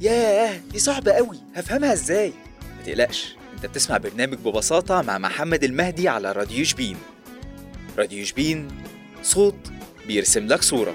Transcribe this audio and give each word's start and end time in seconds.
ياه 0.00 0.60
دي 0.72 0.78
صعبة 0.78 1.12
قوي 1.12 1.36
هفهمها 1.54 1.92
إزاي؟ 1.92 2.32
ما 2.76 2.84
تقلقش 2.86 3.36
أنت 3.54 3.66
بتسمع 3.66 3.96
برنامج 3.96 4.38
ببساطة 4.38 5.02
مع 5.02 5.18
محمد 5.18 5.64
المهدي 5.64 6.08
على 6.08 6.32
راديو 6.32 6.64
شبين. 6.64 6.96
راديو 7.98 8.24
شبين 8.24 8.68
صوت 9.22 9.72
بيرسم 10.06 10.46
لك 10.46 10.62
صورة. 10.62 10.94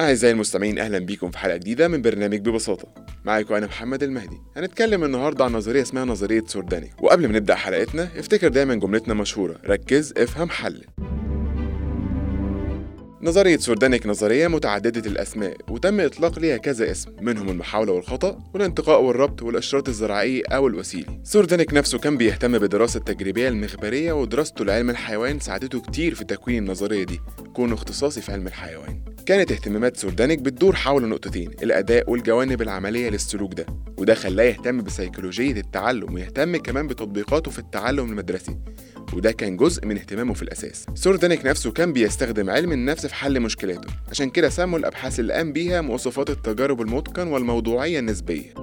أعزائي 0.00 0.32
المستمعين 0.32 0.78
أهلا 0.78 0.98
بيكم 0.98 1.30
في 1.30 1.38
حلقة 1.38 1.56
جديدة 1.56 1.88
من 1.88 2.02
برنامج 2.02 2.38
ببساطة. 2.48 3.03
معاكم 3.24 3.54
أنا 3.54 3.66
محمد 3.66 4.02
المهدي. 4.02 4.40
هنتكلم 4.56 5.04
النهاردة 5.04 5.44
عن 5.44 5.52
نظرية 5.52 5.82
اسمها 5.82 6.04
نظرية 6.04 6.44
سوردانيك 6.46 7.02
وقبل 7.02 7.28
ما 7.28 7.38
نبدأ 7.38 7.54
حلقتنا 7.54 8.08
افتكر 8.16 8.48
دايما 8.48 8.74
جملتنا 8.74 9.14
مشهورة 9.14 9.56
ركز 9.66 10.14
افهم 10.16 10.50
حلل 10.50 10.84
نظرية 13.22 13.56
سوردانيك 13.56 14.06
نظرية 14.06 14.48
متعددة 14.48 15.10
الأسماء 15.10 15.56
وتم 15.68 16.00
إطلاق 16.00 16.38
ليها 16.38 16.56
كذا 16.56 16.90
اسم 16.90 17.10
منهم 17.20 17.48
المحاولة 17.48 17.92
والخطأ 17.92 18.38
والانتقاء 18.54 19.02
والربط 19.02 19.42
والإشراط 19.42 19.88
الذرائعي 19.88 20.40
أو 20.40 20.66
الوسيلي. 20.66 21.20
سوردانيك 21.22 21.74
نفسه 21.74 21.98
كان 21.98 22.16
بيهتم 22.16 22.58
بدراسة 22.58 22.98
التجريبية 22.98 23.48
المخبرية 23.48 24.12
ودراسته 24.12 24.64
لعلم 24.64 24.90
الحيوان 24.90 25.40
ساعدته 25.40 25.80
كتير 25.80 26.14
في 26.14 26.24
تكوين 26.24 26.62
النظرية 26.62 27.04
دي. 27.04 27.20
كونه 27.54 27.74
اختصاصي 27.74 28.20
في 28.20 28.32
علم 28.32 28.46
الحيوان. 28.46 29.13
كانت 29.26 29.52
اهتمامات 29.52 29.96
سوردانيك 29.96 30.38
بتدور 30.38 30.76
حول 30.76 31.08
نقطتين 31.08 31.50
الأداء 31.62 32.10
والجوانب 32.10 32.62
العملية 32.62 33.10
للسلوك 33.10 33.54
ده 33.54 33.66
وده 33.96 34.14
خلاه 34.14 34.44
يهتم 34.44 34.82
بسيكولوجية 34.82 35.52
التعلم 35.52 36.14
ويهتم 36.14 36.56
كمان 36.56 36.86
بتطبيقاته 36.86 37.50
في 37.50 37.58
التعلم 37.58 38.10
المدرسي 38.10 38.56
وده 39.12 39.32
كان 39.32 39.56
جزء 39.56 39.86
من 39.86 39.98
اهتمامه 39.98 40.34
في 40.34 40.42
الأساس. 40.42 40.86
سوردانيك 40.94 41.46
نفسه 41.46 41.70
كان 41.72 41.92
بيستخدم 41.92 42.50
علم 42.50 42.72
النفس 42.72 43.06
في 43.06 43.14
حل 43.14 43.40
مشكلاته 43.40 43.88
عشان 44.10 44.30
كده 44.30 44.48
سموا 44.48 44.78
الأبحاث 44.78 45.20
اللي 45.20 45.32
قام 45.32 45.52
بيها 45.52 45.80
مواصفات 45.80 46.30
التجارب 46.30 46.80
المتقن 46.80 47.26
والموضوعية 47.28 47.98
النسبية. 47.98 48.54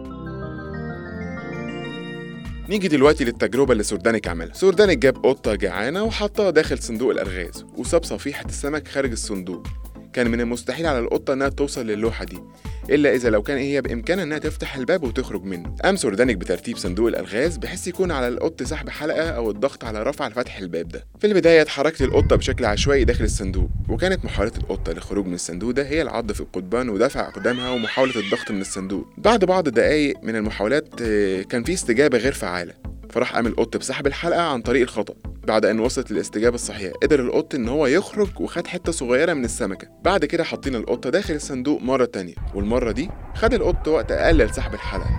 نيجي 2.70 2.88
دلوقتي 2.88 3.24
للتجربة 3.24 3.72
اللي 3.72 3.84
سوردانيك 3.84 4.28
عملها. 4.28 4.54
سوردانيك 4.54 4.98
جاب 4.98 5.18
قطة 5.26 5.56
جعانة 5.56 6.04
وحطها 6.04 6.50
داخل 6.50 6.80
صندوق 6.80 7.12
الألغاز 7.12 7.66
وساب 7.78 8.04
صفيحة 8.04 8.46
السمك 8.46 8.88
خارج 8.88 9.12
الصندوق. 9.12 9.68
كان 10.14 10.32
من 10.32 10.42
المستحيل 10.42 10.86
على 10.86 11.00
القطة 11.00 11.34
إنها 11.34 11.50
توصل 11.50 11.88
للوحة 11.88 12.26
دي 12.26 12.40
إلا 12.90 13.16
إذا 13.16 13.30
لو 13.30 13.44
كان 13.44 13.58
هي 13.58 13.82
بإمكانها 13.82 14.24
إنها 14.24 14.38
تفتح 14.38 14.76
الباب 14.76 15.04
وتخرج 15.04 15.44
منه. 15.44 15.76
قام 15.84 15.96
سوردانيك 15.96 16.38
بترتيب 16.38 16.78
صندوق 16.78 17.08
الألغاز 17.08 17.58
بحيث 17.58 17.88
يكون 17.88 18.12
على 18.12 18.28
القط 18.28 18.64
سحب 18.64 18.90
حلقة 18.90 19.30
أو 19.30 19.52
الضغط 19.52 19.84
على 19.84 20.04
رافعة 20.04 20.28
لفتح 20.28 20.58
الباب 20.58 20.88
ده. 20.88 21.06
في 21.20 21.28
البداية 21.28 21.62
اتحركت 21.62 22.02
القطة 22.02 22.36
بشكل 22.36 22.66
عشوائي 22.66 23.04
داخل 23.04 23.24
الصندوق 23.24 23.70
وكانت 23.90 24.26
محاولة 24.26 24.52
القطة 24.58 24.92
للخروج 24.92 25.26
من 25.26 25.34
الصندوق 25.34 25.72
ده 25.72 25.84
هي 25.86 26.02
العض 26.02 26.32
في 26.32 26.42
القضبان 26.42 26.90
ودفع 26.90 27.28
أقدامها 27.28 27.70
ومحاولة 27.70 28.20
الضغط 28.20 28.52
من 28.52 28.62
الصندوق. 28.62 29.08
بعد 29.18 29.46
بعض 29.46 29.70
دقايق 29.70 30.24
من 30.24 30.36
المحاولات 30.36 30.88
آه، 31.02 31.42
كان 31.42 31.64
في 31.64 31.74
استجابة 31.74 32.18
غير 32.18 32.34
فعالة. 32.34 32.74
فراح 33.10 33.36
قام 33.36 33.48
القط 33.48 33.78
بسحب 33.78 34.08
الحلقة 34.08 34.42
عن 34.42 34.62
طريق 34.62 34.82
الخطأ. 34.82 35.14
بعد 35.48 35.66
أن 35.66 35.80
وصلت 35.80 36.12
الاستجابة 36.12 36.56
الصحيحة 36.56 36.94
قدر 37.04 37.20
القط 37.20 37.56
إن 37.56 37.70
هو 37.70 37.88
يخرج 37.88 38.28
وخد 38.40 38.68
حتة 38.68 38.92
صغيرة 38.92 39.34
من 39.34 39.46
السمكة. 39.46 39.88
بعد 40.04 40.26
كده 40.26 40.44
حاطين 40.44 40.76
القطة 40.76 41.10
داخل 41.10 41.34
الصندوق 41.34 41.82
مرة 41.82 42.06
تانية 42.06 42.36
والمرة 42.56 42.92
دي 42.92 43.10
خد 43.36 43.54
القط 43.54 43.88
وقت 43.88 44.12
أقل 44.12 44.38
لسحب 44.38 44.74
الحلقة. 44.74 45.10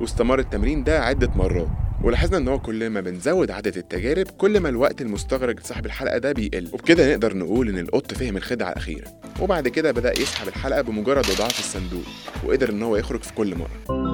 واستمر 0.00 0.38
التمرين 0.38 0.84
ده 0.84 1.00
عدة 1.04 1.30
مرات 1.36 1.68
ولاحظنا 2.04 2.38
إن 2.38 2.48
هو 2.48 2.58
كل 2.58 2.90
ما 2.90 3.00
بنزود 3.00 3.50
عدد 3.50 3.76
التجارب 3.76 4.26
كل 4.26 4.60
ما 4.60 4.68
الوقت 4.68 5.00
المستغرق 5.00 5.60
لسحب 5.60 5.86
الحلقة 5.86 6.18
ده 6.18 6.32
بيقل. 6.32 6.68
وبكده 6.72 7.10
نقدر 7.10 7.36
نقول 7.36 7.68
إن 7.68 7.78
القط 7.78 8.14
فهم 8.14 8.36
الخدعة 8.36 8.70
الأخيرة. 8.70 9.08
وبعد 9.40 9.68
كده 9.68 9.92
بدأ 9.92 10.12
يسحب 10.20 10.48
الحلقة 10.48 10.82
بمجرد 10.82 11.30
وضعها 11.30 11.48
في 11.48 11.60
الصندوق 11.60 12.04
وقدر 12.46 12.68
إن 12.70 12.82
هو 12.82 12.96
يخرج 12.96 13.22
في 13.22 13.32
كل 13.32 13.54
مرة. 13.56 14.11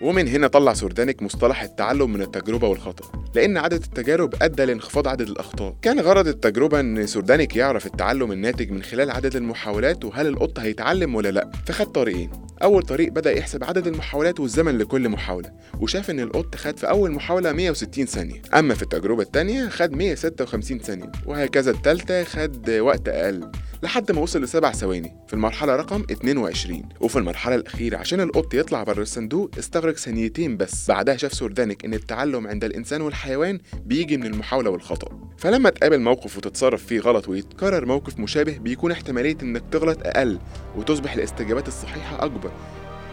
ومن 0.00 0.28
هنا 0.28 0.46
طلع 0.46 0.74
سوردانيك 0.74 1.22
مصطلح 1.22 1.62
التعلم 1.62 2.12
من 2.12 2.22
التجربة 2.22 2.68
والخطأ 2.68 3.20
لأن 3.34 3.56
عدد 3.56 3.82
التجارب 3.82 4.34
أدى 4.42 4.64
لانخفاض 4.64 5.08
عدد 5.08 5.28
الأخطاء. 5.28 5.76
كان 5.82 6.00
غرض 6.00 6.28
التجربة 6.28 6.80
إن 6.80 7.06
سوردانيك 7.06 7.56
يعرف 7.56 7.86
التعلم 7.86 8.32
الناتج 8.32 8.70
من 8.70 8.82
خلال 8.82 9.10
عدد 9.10 9.36
المحاولات 9.36 10.04
وهل 10.04 10.26
القط 10.26 10.58
هيتعلم 10.58 11.14
ولا 11.14 11.30
لأ. 11.30 11.50
فخد 11.66 11.86
طريقين. 11.86 12.30
أول 12.62 12.82
طريق 12.82 13.12
بدأ 13.12 13.32
يحسب 13.32 13.64
عدد 13.64 13.86
المحاولات 13.86 14.40
والزمن 14.40 14.78
لكل 14.78 15.08
محاولة 15.08 15.52
وشاف 15.80 16.10
إن 16.10 16.20
القط 16.20 16.54
خد 16.54 16.78
في 16.78 16.88
أول 16.88 17.10
محاولة 17.10 17.52
160 17.52 18.06
ثانية. 18.06 18.42
أما 18.54 18.74
في 18.74 18.82
التجربة 18.82 19.22
التانية 19.22 19.68
خد 19.68 19.92
156 19.92 20.78
ثانية 20.78 21.12
وهكذا 21.26 21.70
التالتة 21.70 22.24
خد 22.24 22.70
وقت 22.70 23.08
أقل. 23.08 23.50
لحد 23.82 24.12
ما 24.12 24.20
وصل 24.20 24.42
لسبع 24.42 24.72
ثواني. 24.72 25.16
في 25.26 25.34
المرحلة 25.34 25.76
رقم 25.76 26.02
22 26.10 26.88
وفي 27.00 27.16
المرحلة 27.16 27.54
الأخيرة 27.54 27.96
عشان 27.96 28.20
القط 28.20 28.54
يطلع 28.54 28.82
بره 28.82 29.02
الصندوق 29.02 29.50
استغرق 29.58 29.96
ثانيتين 29.96 30.56
بس. 30.56 30.88
بعدها 30.88 31.16
شاف 31.16 31.32
سوردانيك 31.32 31.84
إن 31.84 31.94
التعلم 31.94 32.46
عند 32.46 32.64
الإنسان 32.64 33.00
والحيوان 33.00 33.58
بيجي 33.84 34.16
من 34.16 34.26
المحاولة 34.26 34.70
والخطأ. 34.70 35.30
فلما 35.38 35.70
تقابل 35.70 36.00
موقف 36.00 36.36
وتتصرف 36.36 36.86
فيه 36.86 37.00
غلط 37.00 37.28
ويتكرر 37.28 37.86
موقف 37.86 38.18
مشابه 38.18 38.58
بيكون 38.58 38.92
احتمالية 38.92 39.36
إنك 39.42 39.62
تغلط 39.72 39.98
أقل 40.02 40.38
وتصبح 40.76 41.12
الاستجابات 41.12 41.68
الصحيحة 41.68 42.24
أكبر. 42.24 42.52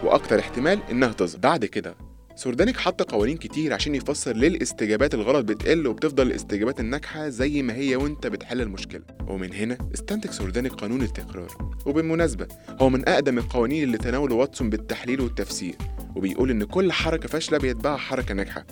وأكتر 0.03 0.39
احتمال 0.39 0.79
إنها 0.91 1.11
تظهر. 1.11 1.39
بعد 1.39 1.65
كده 1.65 1.95
سوردانيك 2.37 2.77
حط 2.77 3.01
قوانين 3.01 3.37
كتير 3.37 3.73
عشان 3.73 3.95
يفسر 3.95 4.35
ليه 4.35 4.47
الاستجابات 4.47 5.13
الغلط 5.13 5.45
بتقل 5.45 5.87
وبتفضل 5.87 6.27
الاستجابات 6.27 6.79
الناجحة 6.79 7.29
زي 7.29 7.61
ما 7.61 7.75
هي 7.75 7.95
وانت 7.95 8.27
بتحل 8.27 8.61
المشكلة. 8.61 9.01
ومن 9.27 9.53
هنا 9.53 9.77
استنتج 9.93 10.29
سوردانيك 10.29 10.73
قانون 10.73 11.01
التكرار. 11.01 11.47
وبالمناسبة 11.85 12.47
هو 12.81 12.89
من 12.89 13.09
أقدم 13.09 13.37
القوانين 13.37 13.83
اللي 13.83 13.97
تناوله 13.97 14.35
واتسون 14.35 14.69
بالتحليل 14.69 15.21
والتفسير. 15.21 15.75
وبيقول 16.17 16.51
إن 16.51 16.63
كل 16.63 16.91
حركة 16.91 17.27
فاشلة 17.29 17.57
بيتبعها 17.57 17.97
حركة 17.97 18.33
ناجحة. 18.33 18.65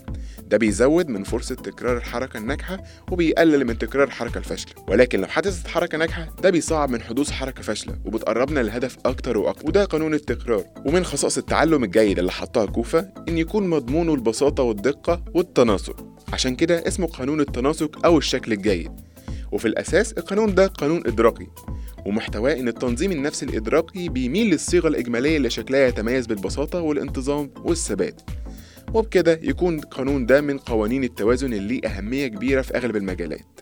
ده 0.48 0.58
بيزود 0.58 1.10
من 1.10 1.24
فرصة 1.24 1.56
تكرار 1.56 1.98
الحركة 1.98 2.38
الناجحة 2.38 2.84
وبيقلل 3.12 3.66
من 3.66 3.78
تكرار 3.78 4.08
الحركة 4.08 4.38
الفاشلة. 4.38 4.74
ولكن 4.88 5.22
لو 5.22 5.28
حدثت 5.28 5.68
حركة 5.68 5.98
ناجحة 5.98 6.36
ده 6.44 6.50
بيصعب 6.50 6.90
من 6.90 7.02
حدوث 7.02 7.32
حركة 7.32 7.62
فاشلة 7.62 7.96
وبتقربنا 8.06 8.60
للهدف 8.60 8.98
أكتر 9.06 9.38
وأكتر 9.38 9.68
وده 9.68 9.86
قانون 9.86 10.14
التكرار. 10.14 10.64
ومن 10.86 11.04
خصائص 11.06 11.38
التعلم 11.38 11.84
الجيد 11.84 12.20
اللي 12.20 12.32
حطها 12.32 12.66
كوفكا 12.66 13.12
إن 13.30 13.38
يكون 13.38 13.70
مضمونه 13.70 14.14
البساطة 14.14 14.64
والدقة 14.64 15.24
والتناسق. 15.34 16.06
عشان 16.34 16.56
كده 16.56 16.88
اسمه 16.88 17.08
قانون 17.08 17.40
التناسق 17.40 18.06
أو 18.06 18.18
الشكل 18.18 18.54
الجيد. 18.54 18.92
وفي 19.52 19.68
الأساس 19.68 20.12
القانون 20.12 20.56
ده 20.56 20.68
قانون 20.68 21.04
إدراكي. 21.08 21.48
ومحتواه 22.06 22.54
إن 22.54 22.68
التنظيم 22.68 23.12
النفسي 23.12 23.46
الإدراكي 23.46 24.10
بيميل 24.10 24.50
للصيغة 24.50 24.88
الإجمالية 24.88 25.38
اللي 25.38 25.50
شكلها 25.50 25.88
يتميز 25.88 26.26
بالبساطة 26.28 26.82
والانتظام 26.82 27.52
والثبات. 27.64 28.22
وبكده 28.94 29.40
يكون 29.44 29.80
القانون 29.80 30.26
ده 30.26 30.42
من 30.42 30.58
قوانين 30.58 31.04
التوازن 31.04 31.54
اللي 31.54 31.68
ليه 31.68 31.88
أهمية 31.90 32.28
كبيرة 32.28 32.62
في 32.62 32.78
أغلب 32.78 32.96
المجالات. 32.96 33.60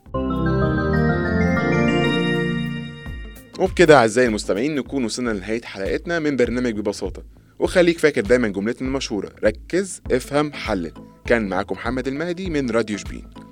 وبكده 3.60 3.98
أعزائي 3.98 4.28
المستمعين 4.28 4.76
نكون 4.76 5.04
وصلنا 5.06 5.30
لنهاية 5.30 5.62
حلقتنا 5.62 6.20
من 6.20 6.36
برنامج 6.36 6.74
ببساطة. 6.74 7.24
وخليك 7.60 8.00
فاكر 8.00 8.22
دايما 8.22 8.48
جملتنا 8.48 8.88
المشهورة 8.88 9.32
ركز 9.44 10.02
افهم 10.12 10.54
حلل. 10.54 10.92
كان 11.26 11.50
معاكم 11.50 11.76
محمد 11.76 12.08
المهدي 12.08 12.50
من 12.50 12.70
راديو 12.70 12.98
شبين. 12.98 13.43